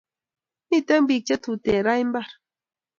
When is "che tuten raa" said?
1.27-2.01